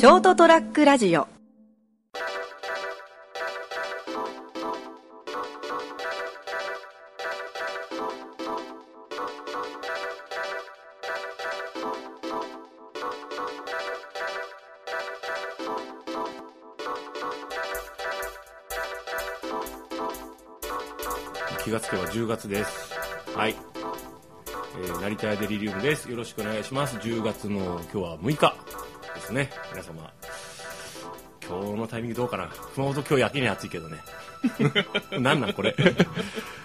[0.00, 1.28] ショートトラックラジオ。
[21.62, 22.94] 気がつけば10月です。
[23.36, 23.54] はい、
[24.82, 26.10] えー、成田屋デリリウムです。
[26.10, 26.96] よろしくお願いします。
[26.96, 28.69] 10月の今日は6日
[29.30, 29.50] ですね。
[29.72, 30.12] 皆様。
[31.46, 32.48] 今日のタイミングどうかな。
[32.74, 33.98] 熊本今日やけに暑いけどね。
[35.18, 35.74] なんなんこれ。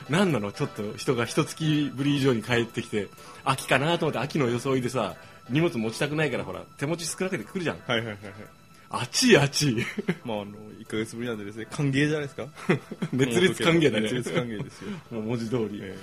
[0.10, 0.52] なんなの？
[0.52, 3.08] ちょっと人が一月ぶり以上に帰ってきて。
[3.44, 5.16] 秋かなと思って秋の装いでさ
[5.50, 7.80] 荷物持ちたくないからほら手持ち少なくてくるじゃん。
[7.86, 8.34] はいはいはいはい。
[8.90, 9.86] 暑い暑い。
[10.24, 12.48] まあ、あの、1ヶ月ぶりなんでですね、歓迎じゃないですか。
[13.12, 14.04] 熱烈歓迎だね。
[14.14, 14.92] 熱烈歓迎ですよ。
[15.12, 15.98] もう文字通り、え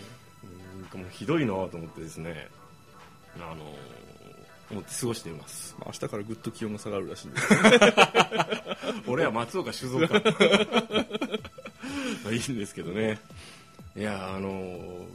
[0.95, 2.49] うんもうひどいなと思ってですね。
[3.39, 4.12] あのー
[4.73, 5.75] 思って過ごしています。
[5.79, 7.41] まあ、明日からぐっと気温が下がるらしいんで。
[9.07, 10.15] 俺は松岡修造か
[12.25, 13.19] まあいいんですけどね。
[13.97, 15.07] いやあのー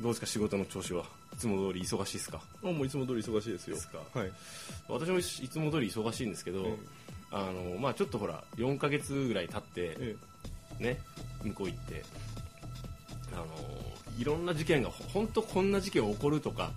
[0.00, 1.04] どうですか仕事の調子は？
[1.34, 2.40] いつも通り忙しいですか？
[2.62, 3.76] あもういつも通り忙しいですよ。
[4.14, 4.32] はい。
[4.88, 6.76] 私もいつも通り忙しいんですけど、え
[7.30, 10.16] あのーまあちょっとほら4ヶ月ぐらい経ってえ。
[10.78, 10.98] ね
[11.42, 12.02] 向こう行って
[13.34, 16.72] あのーいろんな事件がほ本当こんな事件起こるとか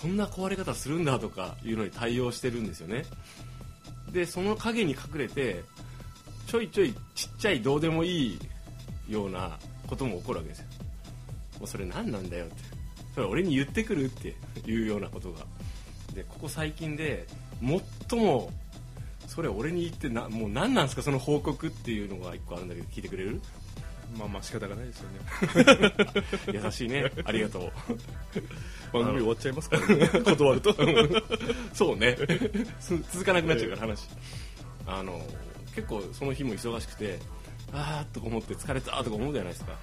[0.00, 3.04] こんな壊れ方するんだとかいうのに対応してるんですよね。
[4.12, 5.62] でその陰に隠れて
[6.46, 8.38] ちょいちょいちっちゃいどうでもいい
[9.08, 10.66] ようなことも起こるわけですよ。
[11.60, 12.54] もうそれ何なんだよって。
[13.14, 14.34] それ俺に言ってくるって
[14.66, 15.40] いうようなことが。
[16.14, 17.26] でここ最近で
[18.08, 18.50] 最も
[19.28, 23.40] それ俺に言ってなもう何なんですかその報告っていうのが一個あるんだけど聞いてくれる？
[24.16, 25.20] まあまあ仕方がないですよね。
[26.64, 27.10] 優しいね。
[27.24, 27.72] ありがとう。
[28.92, 30.08] 番組終わっちゃいますからね。
[30.08, 30.74] 断ると。
[31.72, 32.16] そうね。
[32.80, 34.08] す続かなくなっちゃうから話。
[34.86, 35.24] あの
[35.74, 37.18] 結構その日も忙しくて
[37.72, 39.78] あーっと思って疲れたとか思うじゃないですか。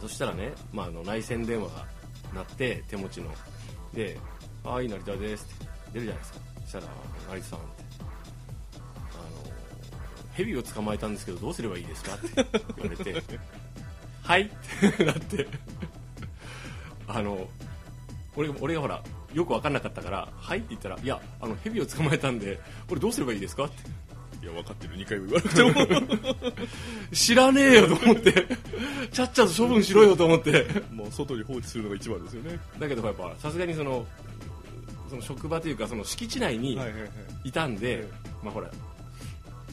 [0.00, 1.86] そしたらね、まあ、あの内線電話が
[2.34, 3.32] 鳴って手持ちの。
[3.94, 4.18] で
[4.64, 6.38] 「はい成田です」って出るじゃないですか。
[6.62, 6.84] そしたら
[7.30, 7.68] 「成田さん」って。
[7.70, 7.80] あの
[10.40, 12.28] 「ヘビを捕まえたんですけどどうすればいいですか?」って
[12.78, 13.22] 言われて
[14.24, 14.48] 「はい」っ
[14.96, 15.46] てなって
[17.06, 17.48] あの
[18.36, 19.02] 俺が俺がほら
[19.34, 22.58] よく分かんなかったから「はい」って言ったら「いやあのヘビを捕まえたんで
[22.88, 23.90] これどうすればいいですか?」って
[24.42, 24.96] いや、分かってる。
[24.96, 26.56] 2回も言わなくても。
[27.12, 28.46] 知らねえよと思って
[29.12, 32.58] ちゃっちゃと処分しろよと思ってもう外に放置するのが一番ですよね。
[32.78, 34.06] だけどやっぱさすがにその
[35.10, 36.86] その職場というかその敷地内には
[37.44, 38.08] いたんで、え
[38.42, 38.70] まあほら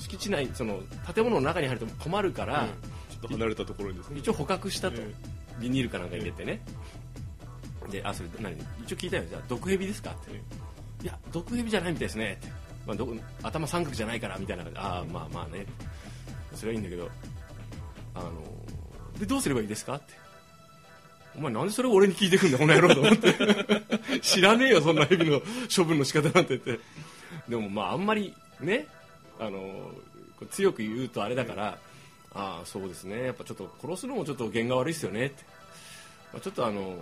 [0.08, 0.80] 敷地内その
[1.14, 2.68] 建物の中に入ると困るから、うん。
[2.68, 4.20] ちょっと離れたところにですね。
[4.20, 5.14] 一応捕獲したと、え
[5.60, 6.62] ビニールかなんか入れてね、
[7.92, 8.56] であそれ何？
[8.84, 9.24] 一応聞いたよ。
[9.30, 10.42] じゃあ毒蛇ですかって、え
[11.04, 12.38] いや毒蛇じゃないみたいですね。
[12.40, 12.52] って、
[12.86, 13.08] まあ、ど
[13.44, 14.64] 頭三角じゃないからみたいな。
[14.76, 15.66] ああまあまあね。
[16.54, 17.10] それはいいんだけど。
[18.16, 18.32] あの
[19.20, 20.14] でどうすればいいですかって。
[21.36, 23.36] お前なんでそれを俺に聞いてくんだこの野郎と思って。
[24.22, 25.42] 知らねえよそんな蛇の
[25.76, 26.80] 処分の仕方なんてって。
[27.50, 28.88] でもまああんまりね
[29.40, 29.92] あの
[30.52, 31.78] 強く言うとあれだから、
[32.34, 33.26] ああそうですね。
[33.26, 35.28] やっぱちょっと殺すのもちょっと弦が悪いですよね。
[35.28, 35.44] って、
[36.34, 36.96] まあ、ちょっとあの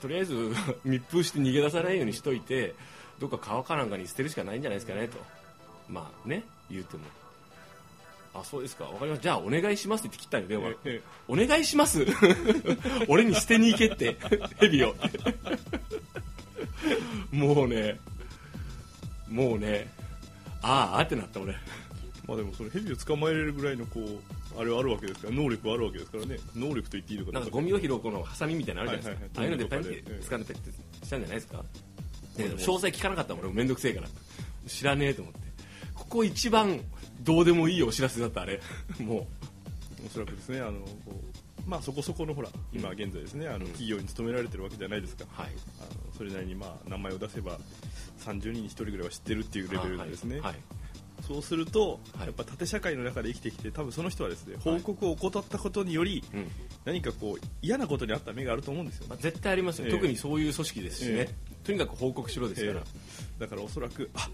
[0.00, 0.54] とりあえず
[0.84, 2.74] 密封して逃げ出さないようにしといて
[3.18, 5.18] どっか川かなんかに捨てるしかないんじゃないですかねと。
[5.88, 7.02] まあね言うても。
[8.34, 8.84] あそうですか。
[8.84, 9.22] わかりました。
[9.22, 11.02] じゃあお願いしますって切ったよ電話、ええ。
[11.26, 12.06] お願いします。
[13.08, 14.16] 俺に捨てに行けって。
[14.60, 14.94] ヘビを。
[17.32, 17.98] もうね。
[19.28, 19.90] もうね
[20.66, 21.54] ああってなった俺。
[22.26, 26.38] まあでもそのヘビを捕まえれるぐらいのこうあれはあるわけですから能力はあるわけですからね。
[26.56, 29.68] 能力と言っていいのかなんかゴミを拾うこのハサミみたいなのあるじゃないですか、はいはいはい。
[29.68, 33.48] ああいうのでペンって掴んでペッてしたんじゃないですか、まあででも詳細聞かなかったもん俺。
[33.50, 34.08] もめんどくせえから。
[34.66, 35.40] 知らねえと思って。
[35.94, 36.80] ここ一番
[37.22, 38.60] どうでもいいお知らせだったあれ。
[38.98, 39.26] も
[40.04, 45.50] おそらくですねあのこうまあそこそこのほら今現在ですねあの企業に勤められてるわけじゃないですか、うはい。
[45.80, 47.58] あのそれなりにまあ名前を出せば
[48.24, 50.54] 30人に1人ぐらいは知ってるっていうレベルでですね、はい
[51.26, 52.26] そうすると、はい。
[52.26, 56.46] やっぱ縦社会の中で生きてきて多分その人はですね報告を怠ったことにより、うん。
[56.84, 59.92] 何かこう嫌なことにあった目があると思うんですよ、まあ、絶対ありますよ、ええ。
[59.92, 61.34] 特にそういう組織ですしね、え
[61.64, 62.82] とにかく報告しろですから、え
[63.40, 64.28] だからおそらくあ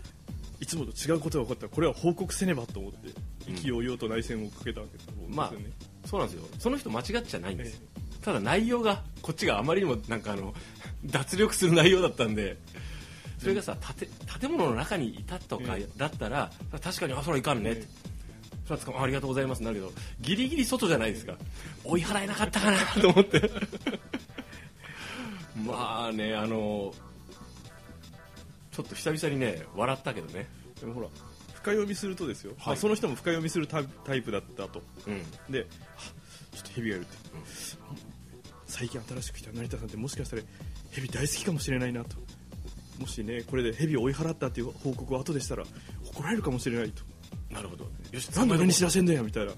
[0.60, 1.66] いつもと違うことが起こった。
[1.66, 3.08] らこれは報告せねばと思って
[3.48, 3.54] うん。
[3.54, 5.70] 意気揚々と内戦をかけたわけですまあよね、
[6.04, 6.46] そうなんですよ。
[6.58, 7.74] その人間違っちゃないんです。
[7.74, 7.80] よ、
[8.20, 8.24] え。
[8.24, 10.54] ただ内容がこっちがあまりにもなんかあの
[11.04, 12.56] 脱力する内容だったんで。
[13.38, 14.08] それがさ建
[14.40, 17.72] 建物の中にいたとかえだったら、確かにあそれはいかんね。
[17.72, 17.88] って、
[18.64, 21.34] それはつかありがとうございますなるけどギリギリ外じゃないですか。
[21.84, 23.50] 追い払えなかったかなと思って。
[25.66, 26.94] まあねあの
[28.70, 30.48] ちょっと久々にね笑ったけどね。
[30.80, 31.08] でもほら
[31.62, 32.66] 深読みするとですよ、はい。
[32.68, 34.82] まあ、その人も深読みするタイプだったと。
[35.06, 35.52] うん。
[35.52, 35.64] では
[36.52, 37.16] ちょっとヘビがいるって、
[38.66, 40.42] 最近新しく来た成田さんってもしかしたら
[40.90, 42.16] ヘビ大好きかもしれないなと。
[42.98, 45.64] もしねこれでヘビを追い払ったっていう報告を後でしたら
[46.04, 47.02] 怒られるかもしれないと。
[47.50, 47.84] なるほど。
[48.10, 49.52] よしなんで俺に知らせんだよみたいな。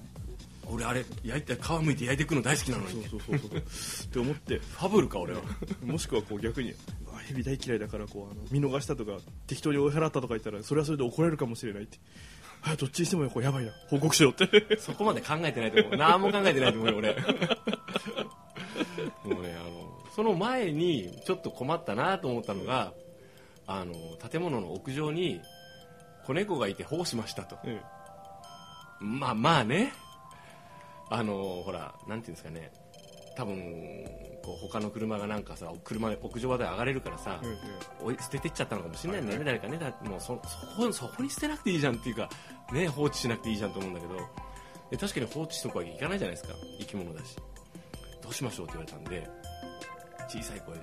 [0.67, 3.07] 俺あれ焼いて皮むいて焼いていくの大好きなのに。
[3.07, 3.59] そうそうそうそう。
[3.59, 3.61] っ
[4.09, 4.59] て思って。
[4.77, 5.41] ファブルか俺は。
[5.83, 6.73] もしくはこう逆に
[7.25, 9.17] ヘビ大嫌いだからこうあの見逃したとか
[9.47, 11.97] 適当に追い払ったとか言ったらそれはそれで怒られるかもしれないって。
[12.67, 13.71] あどっちにしてもこうやばいな。
[13.89, 14.47] 報告しろって。
[14.79, 15.97] そこまで考えてないと思う。
[15.97, 17.13] 何も考えてないと思うよ俺。
[19.23, 22.93] もうねあのその前にちょっと困ったなと思ったのが
[23.67, 23.93] あの
[24.29, 25.41] 建物の屋上に
[26.25, 27.57] 子猫がいて保護しましたと。
[27.65, 27.81] え。
[28.99, 29.93] まあまあね。
[31.09, 32.71] あのほらなんていうんですかね
[33.35, 33.55] 多分
[34.43, 37.57] こう他の車がなんかさ車屋上まで上がれるからさ、え
[38.03, 39.59] おい捨ててっちゃったのかもしれないんだよね、はい。
[39.61, 39.91] 誰かね。
[40.03, 40.33] だもうそそ
[40.81, 42.29] こそこに捨てなくていいじゃんっていうか、
[42.71, 44.15] ね、放置しなくていいじゃんと思うんだけど。
[44.91, 46.53] で確かに放置しとくわけいかないじゃないですか。
[46.79, 47.35] 生き物だし。
[48.21, 49.29] どうしましょうって言われたんで
[50.27, 50.81] 小さい声で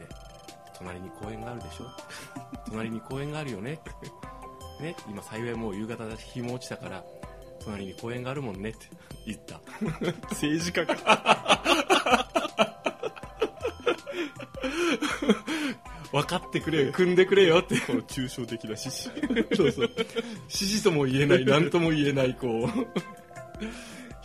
[0.79, 1.87] 隣に公園があるでしょ？
[2.71, 3.79] 隣に公園があるよね？
[4.81, 7.05] ね今幸いもう夕方だし日も落ちたから
[7.65, 8.87] 隣に公園があるもんねって
[9.27, 9.61] 言った。
[10.31, 10.95] 政治家か
[16.13, 17.79] 分かってくれよ組んでくれよって。
[17.81, 19.11] この抽象的な指示
[19.57, 19.91] そうそう。
[19.97, 20.11] 指
[20.51, 22.69] 示とも言えない 何とも言えないこう。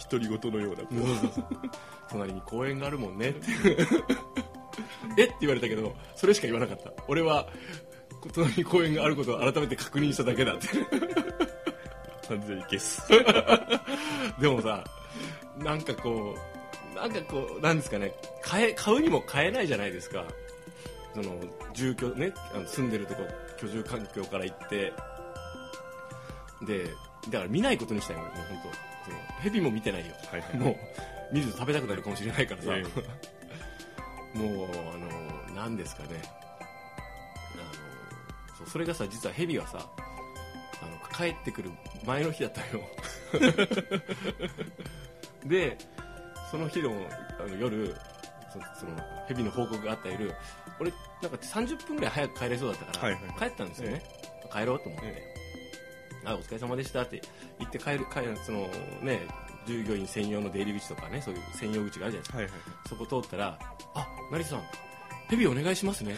[0.09, 1.69] 独り言のようなこう。
[2.09, 3.29] 隣に公園があるもんね。
[3.29, 3.47] って
[5.17, 5.23] え？
[5.25, 6.91] って言われたけどそれしか言わなかった。
[7.07, 7.47] 俺は
[8.33, 10.67] 隣に公園があることを改めて確認しただけだって。
[12.27, 13.01] 完全にゲス。
[14.39, 14.83] でもさ
[15.57, 16.56] なんかこう
[17.01, 18.13] なんかこうなんですかね。
[18.41, 20.25] 買え買うにも買えないじゃないですか。
[21.13, 21.39] その
[21.73, 23.21] 住居ねあの住んでるとこ
[23.61, 24.93] 居住環境から行って。
[26.65, 26.85] で
[27.29, 28.33] だから見ないことにしたいもん本
[28.63, 28.87] 当。
[29.09, 30.13] その蛇も見てないよ。
[30.31, 30.57] はいはい。
[30.57, 30.75] もう
[31.33, 32.83] 見ると食べたくなるかもしれないからさ、え
[34.37, 36.09] もうあの何ですかね。
[37.53, 37.63] あの
[38.57, 39.79] そうそれがさ実はヘビはさ
[40.81, 41.71] あの帰ってくる
[42.05, 42.87] 前の日だったのよ。
[45.45, 45.77] で
[46.49, 46.91] その日の
[47.39, 47.95] あの夜
[48.51, 48.91] そその
[49.27, 50.33] ヘビの報告があった夜
[50.79, 50.91] 俺
[51.21, 54.03] なんか30分ぐらい早く帰れそうだったから、はいはい帰ったんですよね、
[54.51, 55.33] 帰ろうと思って、え
[56.25, 57.21] あお疲れ様でしたって
[57.59, 58.67] 言って帰る帰るその
[59.01, 59.27] ね
[59.65, 62.37] 従業員専用の出入り口とかねそういう専用口があるじゃないですか。
[62.37, 62.53] はいはい
[62.87, 63.59] そこ通ったら
[63.95, 64.61] 「あ成田さん
[65.29, 66.17] ヘビお願いしますね」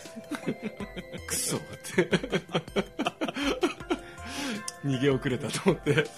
[1.28, 1.60] くそっ
[1.96, 2.10] て
[4.86, 6.06] 逃げ遅れたと思って。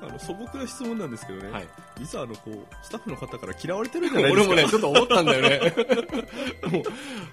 [0.00, 1.68] あの素朴な質問なんですけどね、はい。
[1.98, 4.52] 実はあのこうスタッフの方から嫌われてるんじゃないですか。
[4.54, 5.74] 俺もねちょっと思ったんだよね。
[6.70, 6.82] もう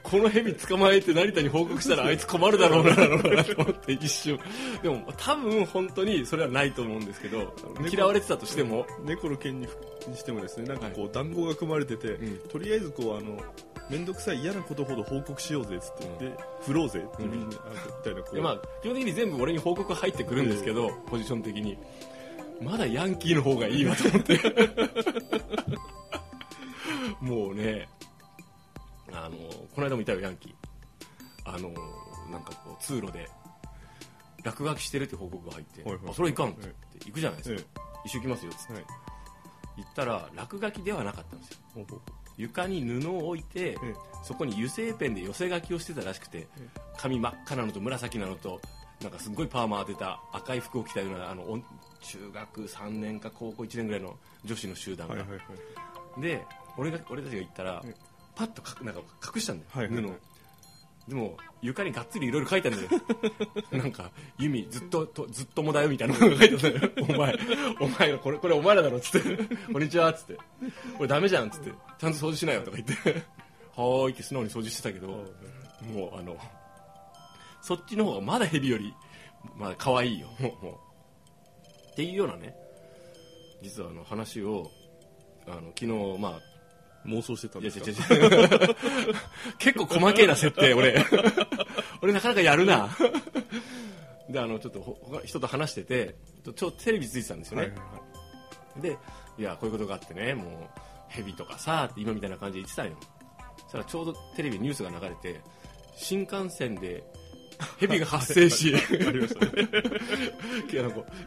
[0.01, 4.39] このヘビ捕まえて成田に報告したらあいつ困るだろうなだろうなと思って一瞬。
[4.81, 7.54] でも多分本当にそれはないと思うんですけど
[7.92, 8.88] 嫌われてたとしても。
[9.04, 9.68] 猫の件に
[10.07, 12.38] にしてもですねなんかこう談合が組まれてて、うん。
[12.50, 13.39] とりあえずこうあの
[13.89, 17.55] 面倒くさい嫌なことほど報告しようぜっつって、で振ろうぜっていう、うんみ
[18.03, 21.77] たいなこう、でまあ、基本的に全部俺に報告入ってくるんですけど、ポジション的に。
[22.61, 24.39] まだヤンキーの方がいいわと思って。
[27.21, 27.87] もうね
[29.11, 29.37] あの
[29.73, 30.53] この間もいたよヤンキー。
[31.45, 31.69] あの
[32.31, 33.29] なんかこう通路で
[34.43, 36.03] 落書きしてるって報告が入って、はいはい。
[36.10, 38.86] あそれいかんって言って行くじゃないですか、え一緒行きますよっつって、はい。
[39.77, 41.57] 行ったら落書きではなかったんですよ
[42.38, 43.96] 床に布を置いて、ええ。
[44.24, 48.60] そこに油性ペンで寄せ書きをしてたらしくて、え髪真っ赤なのと紫なのと
[49.01, 51.44] なんかすっごいパーマ当てた赤い服を着たようなあの
[52.01, 55.44] 中学3年か高校1年ぐらいの女子の集団が、はいはいは
[56.18, 56.22] い。
[56.22, 56.44] で
[56.77, 57.96] 俺が俺たちが行ったら、ええ。
[58.36, 59.01] パッとかなんか
[59.36, 60.04] 隠したんだよ、はいはいはい。
[60.04, 60.15] 布を
[61.07, 63.01] でも床にがっつりいろいろ書いてあるんだよ。
[63.71, 66.17] なんか「ユミずっととずっともだよ」みたいな。
[66.17, 66.91] の が書いてあるんだよ。
[67.09, 67.39] お前
[67.79, 70.38] お前これこれお前らだろっつって「こんにちは」っつって
[70.97, 73.21] 「これダメじゃん」っつって「ちゃんと掃除しなよ」とか言って
[73.75, 75.07] 「はーい」って素直に掃除してたけど
[75.93, 76.38] もうあの
[77.62, 78.93] そっちの方がまだヘビより
[79.57, 80.27] まだ可愛いよ。
[80.39, 80.75] もうもう。
[81.91, 82.53] っていうようなね
[83.62, 84.69] 実はあの話を
[85.47, 86.54] あの昨日まあ
[87.05, 87.85] 妄想してたんですか？
[89.59, 90.95] 結構細けえな設定俺。
[92.01, 92.89] 俺なかなかやるな。
[94.29, 96.15] であのちょっと人と話してて
[96.55, 97.85] ちょテレビついてたんですよね、はいはいは
[98.79, 98.81] い。
[98.81, 98.97] で
[99.38, 102.97] いやこういうことがあってねもうヘビとかさって今みたいな感じで言ってたよ。
[103.63, 105.41] そしたらちょうどテレビニュースが流れて
[105.95, 107.03] 新幹線で
[107.79, 108.79] ヘビが発生し あ
[109.12, 109.45] りました。
[109.45, 109.69] ね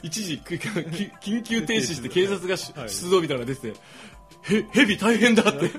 [0.02, 2.56] 一時き緊急停止して警察が
[2.88, 3.78] 出動みたいなのが出てて
[4.42, 5.70] へヘビ大変だって。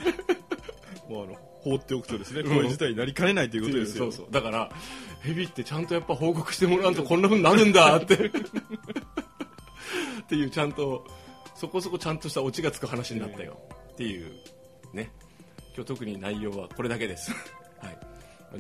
[1.10, 4.12] もうあの放っておくとですね、こういう事態になりかねないということですよ。
[4.12, 4.32] そうそう。
[4.32, 4.72] だから
[5.22, 8.16] ヘビってちゃんとやっぱ報告してもらわんとこんなふうになるんだって。
[8.26, 8.30] っ
[10.30, 11.06] ていうちゃんと
[11.56, 13.60] そこそこちゃんとしたオチがつく話になったよ
[13.92, 14.32] っていう
[14.94, 15.12] ね。
[15.76, 17.32] 今日特に内容はこれだけです。
[17.80, 17.98] はい。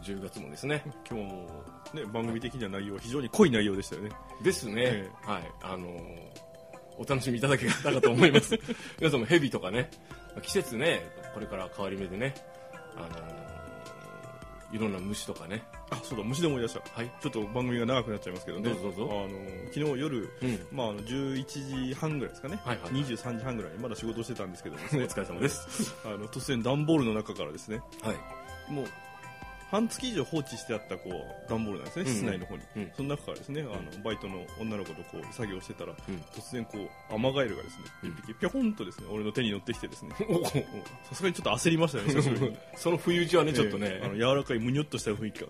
[0.01, 0.83] 10月もですね。
[1.09, 4.11] 今日も、ね、番組的には内容は非常に濃い内容でしたよね。
[4.43, 5.09] ですね、え。
[5.23, 5.43] はい。
[5.61, 6.48] あのー
[6.99, 8.59] お楽しみいただけたかと思います。
[8.99, 9.89] 皆さんもヘビとかね
[10.41, 11.01] 季節ね
[11.33, 12.35] これから変わり目でね
[12.95, 13.39] あのー
[14.71, 15.63] いろんな虫とかね。
[15.89, 16.81] あ、そうだ、虫で思い出した。
[16.93, 17.11] はい。
[17.21, 18.69] ちょっと番組が長くなっちゃいますけどね。
[18.69, 19.09] どうぞどうぞ。
[19.11, 19.29] あの、
[19.73, 20.67] 昨日夜、うん。
[20.71, 25.95] まあ、あの11時半ぐらいですかね、はいはい23時半ぐらいまだ仕事してたんですけども、お疲れ様です。
[26.05, 27.81] あの突然段ボールの中からですね。
[28.03, 28.71] はい。
[28.71, 28.85] もう
[29.71, 32.09] 半月以上放置してあったこう段ボールなんですね、うん。
[32.09, 32.91] うん室内の方に、うん。
[32.95, 36.15] その中からですねあのバイトの女の子とこう作業してたら、うん。
[36.33, 38.09] 突然こうアマガエルがですねうん。
[38.09, 40.15] 一匹ぴょこんとですね俺の手に乗ってきてですね
[41.03, 45.47] さすがにちょっと焦りましたねその不意打ちはねちょっとね、ええあの柔らかいむにょっとした雰囲気が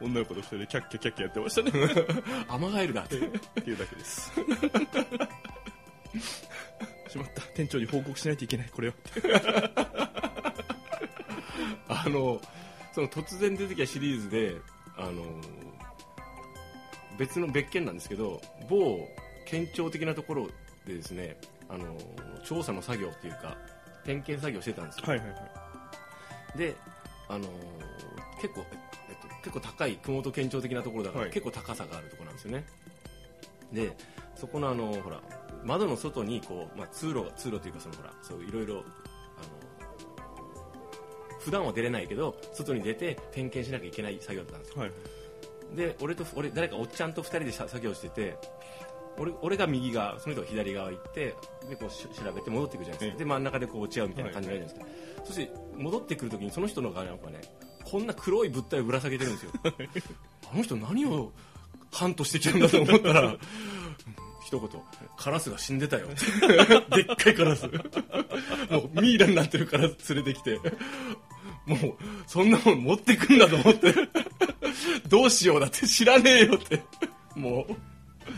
[0.00, 1.72] 女の子と一人でキャッキャキャッキャやってましたね
[2.48, 4.32] アマガエルだってっていうだけです
[7.08, 8.94] しまった店長に報告しないといけないこれは
[12.06, 12.40] あの
[12.92, 14.54] その突然出てきたシリーズで
[14.96, 15.22] あの
[17.18, 18.98] 別の別件なんですけど某
[19.44, 20.46] 県庁的なところ
[20.86, 21.36] でですね
[21.68, 21.84] あの
[22.44, 23.56] 調査の作業っていうか
[24.04, 25.34] 点検作業してたんですよ、はいはいは
[26.54, 26.58] い。
[26.58, 26.76] で
[27.28, 27.48] あの
[28.40, 28.64] 結構、
[29.08, 31.32] えっと、結構高い熊本県庁的なところだから、はい。
[31.32, 32.64] 結構高さがあるところなんですよね。
[33.72, 33.96] で
[34.36, 35.20] そこのあのほら
[35.64, 38.84] 窓の外にこう、まあ、通路が通路というかそのほらそういろいろ
[41.46, 44.80] 普段は出れないけど外に出て点検しなきゃいけない作業だったんですよ。
[44.82, 44.90] はい。
[45.76, 48.36] で俺と俺誰かおっちゃんと2人でさ作業してて
[49.16, 51.34] 俺俺が右側その人が左側行って
[51.68, 53.18] でこうし調べて戻っていくじゃないですか、ええ。
[53.18, 57.40] で真ん中でこう落ち合うみたいな感じになるじゃないですか、そして戻ってくるときにその人の側なんかね
[57.84, 59.52] こんな黒い物体をぶら下げてるんですよ。
[60.52, 61.32] あの人何を
[61.92, 63.38] ハントしてきたんだと思ったらうん
[64.46, 64.70] 一言
[65.16, 66.06] カラスが死んでたよ。
[66.94, 67.66] でっかいカラス。
[68.70, 70.60] もうミイラになってるカラス連れてきて
[71.66, 71.78] もう
[72.26, 73.94] そんなもん持ってくんだと思って。
[75.08, 76.82] どうしようだって知らねえよって。
[77.34, 77.72] もう。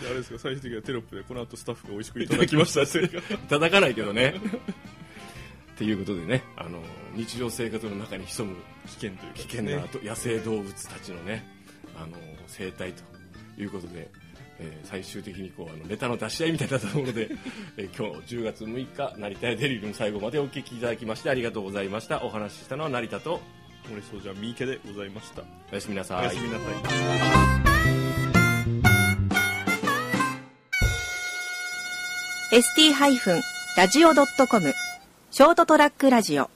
[0.00, 3.04] であれですか最終的にはテロップでこの後スタッフが美味しくいただきましたって。
[3.34, 4.34] いただかないけどね。
[5.74, 6.82] っていうことでねあの
[7.14, 8.56] 日常生活の中に潜む
[8.86, 9.34] 危険というか。
[9.34, 11.46] 危険など野生動物たちのね
[11.96, 12.16] あの
[12.46, 13.02] 生態と
[13.60, 14.10] いうことで、
[14.60, 17.28] えー最終的にこうあのネタの出し合いみたいなところで、
[17.76, 22.22] えー今日10月6日成田屋デリルの最後までお聞きいただきましてありがとうございました。
[22.24, 23.40] お話ししたのは成田と
[23.88, 25.42] 森総じゃ三池でございました。
[25.72, 26.20] おやすみなさい。
[26.20, 26.68] おやすみなさい。
[32.50, 34.72] ST-radio.com
[35.30, 36.48] ショートトラックラジオ